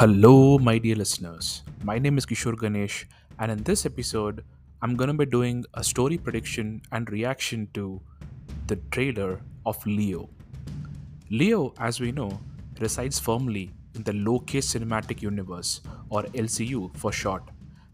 Hello, 0.00 0.58
my 0.58 0.78
dear 0.78 0.96
listeners. 0.96 1.62
My 1.84 1.98
name 1.98 2.16
is 2.16 2.24
Kishore 2.24 2.58
Ganesh, 2.58 3.06
and 3.38 3.52
in 3.52 3.62
this 3.64 3.84
episode, 3.84 4.42
I'm 4.80 4.96
to 4.96 5.12
be 5.12 5.26
doing 5.26 5.66
a 5.74 5.84
story 5.84 6.16
prediction 6.16 6.80
and 6.90 7.10
reaction 7.10 7.68
to 7.74 8.00
the 8.66 8.76
trailer 8.92 9.42
of 9.66 9.84
Leo. 9.84 10.30
Leo, 11.28 11.74
as 11.78 12.00
we 12.00 12.12
know, 12.12 12.40
resides 12.80 13.18
firmly 13.18 13.72
in 13.94 14.02
the 14.02 14.14
Loki 14.14 14.60
Cinematic 14.60 15.20
Universe, 15.20 15.82
or 16.08 16.22
LCU 16.44 16.96
for 16.96 17.12
short, 17.12 17.42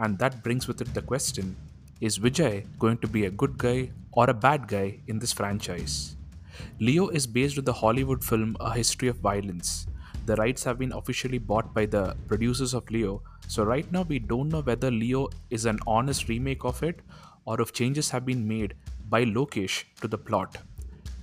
and 0.00 0.18
that 0.18 0.42
brings 0.42 0.66
with 0.66 0.80
it 0.80 0.92
the 0.94 1.02
question 1.02 1.54
is 2.00 2.18
Vijay 2.18 2.66
going 2.80 2.98
to 2.98 3.06
be 3.06 3.26
a 3.26 3.30
good 3.30 3.56
guy 3.56 3.92
or 4.10 4.28
a 4.28 4.34
bad 4.34 4.66
guy 4.66 4.98
in 5.06 5.20
this 5.20 5.32
franchise? 5.32 6.16
Leo 6.80 7.10
is 7.10 7.28
based 7.28 7.58
on 7.58 7.64
the 7.64 7.72
Hollywood 7.72 8.24
film 8.24 8.56
A 8.58 8.74
History 8.74 9.06
of 9.06 9.18
Violence. 9.18 9.86
The 10.24 10.36
rights 10.36 10.62
have 10.64 10.78
been 10.78 10.92
officially 10.92 11.38
bought 11.38 11.74
by 11.74 11.86
the 11.86 12.16
producers 12.28 12.74
of 12.74 12.88
Leo, 12.90 13.22
so 13.48 13.64
right 13.64 13.90
now 13.90 14.02
we 14.02 14.18
don't 14.18 14.48
know 14.48 14.60
whether 14.60 14.90
Leo 14.90 15.28
is 15.50 15.64
an 15.66 15.78
honest 15.86 16.28
remake 16.28 16.64
of 16.64 16.82
it 16.82 17.00
or 17.44 17.60
if 17.60 17.72
changes 17.72 18.10
have 18.10 18.24
been 18.24 18.46
made 18.46 18.74
by 19.08 19.24
Lokesh 19.24 19.84
to 20.00 20.06
the 20.06 20.18
plot. 20.18 20.58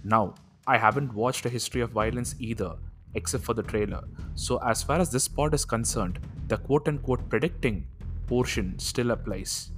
Now, 0.04 0.36
I 0.68 0.78
haven't 0.78 1.14
watched 1.14 1.46
A 1.46 1.50
History 1.50 1.82
of 1.82 1.92
Violence 1.92 2.36
either, 2.40 2.76
except 3.16 3.44
for 3.44 3.54
the 3.54 3.64
trailer, 3.64 4.04
so 4.36 4.58
as 4.58 4.84
far 4.84 5.00
as 5.00 5.12
this 5.12 5.28
part 5.28 5.54
is 5.54 5.66
concerned, 5.66 6.20
the 6.48 6.58
quote 6.58 6.88
unquote 6.88 7.30
predicting 7.30 7.88
portion 8.28 8.78
still 8.78 9.12
applies. 9.12 9.72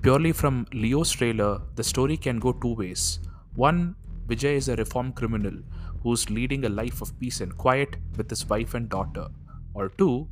Purely 0.00 0.32
from 0.32 0.66
Leo's 0.72 1.10
trailer, 1.10 1.60
the 1.74 1.84
story 1.84 2.16
can 2.16 2.38
go 2.38 2.52
two 2.52 2.74
ways. 2.74 3.20
One, 3.54 3.94
Vijay 4.28 4.56
is 4.56 4.68
a 4.68 4.76
reformed 4.76 5.14
criminal 5.14 5.54
who's 6.02 6.28
leading 6.28 6.64
a 6.64 6.68
life 6.68 7.00
of 7.00 7.18
peace 7.18 7.40
and 7.40 7.56
quiet 7.56 7.96
with 8.16 8.28
his 8.28 8.46
wife 8.48 8.74
and 8.74 8.88
daughter. 8.88 9.26
Or 9.72 9.88
two, 9.88 10.28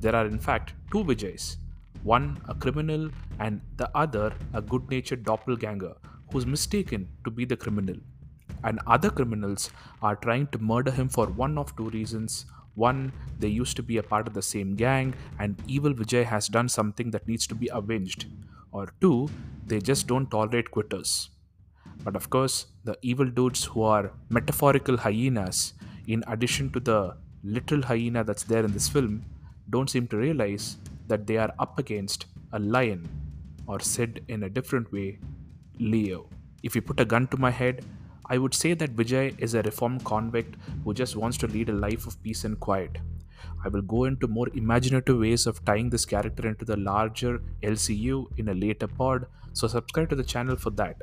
there 0.00 0.16
are 0.16 0.26
in 0.26 0.38
fact 0.38 0.74
two 0.90 1.04
Vijays 1.04 1.56
one 2.02 2.40
a 2.48 2.54
criminal 2.54 3.08
and 3.38 3.60
the 3.76 3.88
other 3.96 4.32
a 4.54 4.62
good 4.62 4.88
natured 4.90 5.22
doppelganger 5.24 5.94
who's 6.32 6.46
mistaken 6.46 7.08
to 7.24 7.30
be 7.30 7.44
the 7.44 7.56
criminal. 7.56 7.96
And 8.64 8.80
other 8.86 9.10
criminals 9.10 9.70
are 10.02 10.16
trying 10.16 10.48
to 10.48 10.58
murder 10.58 10.90
him 10.90 11.08
for 11.08 11.26
one 11.26 11.56
of 11.56 11.74
two 11.76 11.90
reasons. 11.90 12.46
One, 12.74 13.12
they 13.38 13.48
used 13.48 13.76
to 13.76 13.82
be 13.82 13.98
a 13.98 14.02
part 14.02 14.26
of 14.26 14.34
the 14.34 14.42
same 14.42 14.74
gang, 14.74 15.14
and 15.38 15.62
evil 15.66 15.94
Vijay 15.94 16.24
has 16.24 16.48
done 16.48 16.68
something 16.68 17.10
that 17.12 17.26
needs 17.28 17.46
to 17.46 17.54
be 17.54 17.68
avenged. 17.72 18.26
Or 18.72 18.92
two, 19.00 19.28
they 19.66 19.80
just 19.80 20.06
don't 20.06 20.30
tolerate 20.30 20.70
quitters. 20.70 21.30
But 22.06 22.14
of 22.14 22.30
course, 22.30 22.66
the 22.84 22.96
evil 23.02 23.26
dudes 23.26 23.64
who 23.64 23.82
are 23.82 24.12
metaphorical 24.28 24.96
hyenas, 24.96 25.74
in 26.06 26.22
addition 26.28 26.70
to 26.70 26.78
the 26.78 27.16
literal 27.42 27.82
hyena 27.82 28.22
that's 28.22 28.44
there 28.44 28.64
in 28.64 28.72
this 28.72 28.88
film, 28.88 29.24
don't 29.70 29.90
seem 29.90 30.06
to 30.08 30.16
realize 30.16 30.76
that 31.08 31.26
they 31.26 31.36
are 31.36 31.52
up 31.58 31.80
against 31.80 32.26
a 32.52 32.60
lion, 32.60 33.08
or 33.66 33.80
said 33.80 34.20
in 34.28 34.44
a 34.44 34.48
different 34.48 34.92
way, 34.92 35.18
Leo. 35.80 36.28
If 36.62 36.76
you 36.76 36.80
put 36.80 37.00
a 37.00 37.04
gun 37.04 37.26
to 37.26 37.38
my 37.38 37.50
head, 37.50 37.84
I 38.26 38.38
would 38.38 38.54
say 38.54 38.74
that 38.74 38.94
Vijay 38.94 39.36
is 39.40 39.54
a 39.54 39.62
reformed 39.62 40.04
convict 40.04 40.54
who 40.84 40.94
just 40.94 41.16
wants 41.16 41.36
to 41.38 41.48
lead 41.48 41.70
a 41.70 41.72
life 41.72 42.06
of 42.06 42.22
peace 42.22 42.44
and 42.44 42.60
quiet. 42.60 42.98
I 43.64 43.68
will 43.68 43.82
go 43.82 44.04
into 44.04 44.28
more 44.28 44.48
imaginative 44.54 45.18
ways 45.18 45.48
of 45.48 45.64
tying 45.64 45.90
this 45.90 46.04
character 46.04 46.46
into 46.46 46.64
the 46.64 46.76
larger 46.76 47.42
LCU 47.64 48.26
in 48.38 48.48
a 48.50 48.54
later 48.54 48.86
pod, 48.86 49.26
so 49.54 49.66
subscribe 49.66 50.08
to 50.10 50.14
the 50.14 50.22
channel 50.22 50.54
for 50.54 50.70
that. 50.70 51.02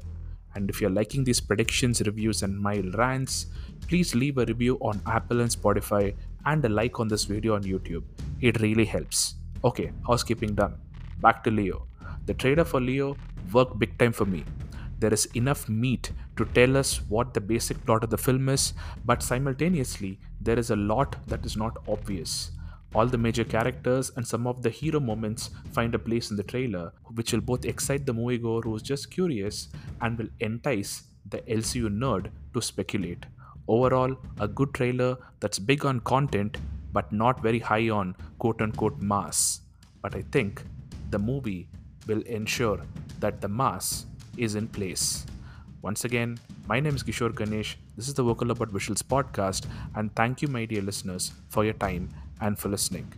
And 0.56 0.70
if 0.70 0.80
you're 0.80 0.90
liking 0.90 1.24
these 1.24 1.40
predictions, 1.40 2.02
reviews, 2.02 2.44
and 2.44 2.60
my 2.60 2.80
rants, 2.94 3.48
please 3.88 4.14
leave 4.16 4.38
a 4.38 4.46
review 4.46 4.78
on 4.82 5.02
Apple 5.08 5.42
and 5.42 5.50
Spotify 5.50 6.16
and 6.46 6.64
a 6.66 6.70
like 6.70 7.00
on 7.00 7.08
this 7.08 7.24
video 7.24 7.56
on 7.56 7.64
YouTube. 7.64 8.04
It 8.42 8.62
really 8.62 8.86
helps. 8.86 9.36
Okay, 9.64 9.92
housekeeping 10.06 10.56
done. 10.56 10.76
Back 11.22 11.44
to 11.46 11.52
Leo. 11.52 11.88
The 12.26 12.34
trailer 12.34 12.66
for 12.66 12.80
Leo 12.80 13.18
worked 13.52 13.80
big 13.80 13.98
time 13.98 14.14
for 14.14 14.26
me. 14.26 14.44
There 15.00 15.14
is 15.14 15.26
enough 15.36 15.68
meat 15.68 16.12
to 16.38 16.46
tell 16.46 16.78
us 16.78 17.02
what 17.10 17.34
the 17.34 17.42
basic 17.42 17.84
plot 17.86 18.04
of 18.04 18.10
the 18.10 18.18
film 18.18 18.48
is, 18.48 18.74
but 19.06 19.22
simultaneously, 19.22 20.20
there 20.40 20.58
is 20.58 20.70
a 20.70 20.76
lot 20.76 21.16
that 21.28 21.46
is 21.46 21.58
not 21.58 21.78
obvious. 21.88 22.52
All 22.94 23.08
the 23.08 23.18
major 23.18 23.44
characters 23.44 24.12
and 24.16 24.28
some 24.28 24.46
of 24.46 24.62
the 24.62 24.70
hero 24.70 25.00
moments 25.00 25.50
find 25.72 25.96
a 25.96 26.00
place 26.00 26.30
in 26.30 26.38
the 26.38 26.44
trailer, 26.44 26.94
which 27.16 27.34
will 27.34 27.42
both 27.42 27.66
excite 27.66 28.06
the 28.06 28.14
moviegoer 28.14 28.64
who 28.64 28.76
is 28.76 28.84
just 28.84 29.10
curious 29.10 29.70
and 30.02 30.18
will 30.18 30.30
entice 30.40 31.04
the 31.30 31.40
LCU 31.40 31.90
nerd 31.90 32.30
to 32.54 32.62
speculate. 32.62 33.26
Overall, 33.68 34.16
a 34.40 34.48
good 34.48 34.74
trailer 34.76 35.18
that's 35.40 35.58
big 35.58 35.86
on 35.86 36.02
content 36.02 36.58
but 36.92 37.12
not 37.12 37.42
very 37.42 37.60
high 37.60 37.90
on 37.90 38.16
quote 38.38 38.62
unquote 38.62 39.02
mass. 39.02 39.62
But 40.04 40.16
I 40.16 40.22
think 40.32 40.64
the 41.10 41.18
movie 41.18 41.70
will 42.06 42.22
ensure 42.22 42.80
that 43.20 43.42
the 43.42 43.48
mass 43.48 44.06
is 44.38 44.54
in 44.54 44.68
place. 44.68 45.26
Once 45.82 46.06
again, 46.06 46.38
my 46.68 46.80
name 46.80 46.96
is 46.96 47.04
Kishore 47.04 47.36
Ganesh. 47.36 47.78
This 47.96 48.08
is 48.08 48.14
the 48.14 48.24
Vocal 48.24 48.52
About 48.52 48.70
Visuals 48.70 49.04
podcast, 49.04 49.66
and 49.96 50.14
thank 50.16 50.42
you, 50.42 50.48
my 50.48 50.66
dear 50.66 50.82
listeners, 50.82 51.32
for 51.50 51.64
your 51.66 51.74
time 51.74 52.10
and 52.42 52.58
for 52.58 52.70
listening. 52.70 53.12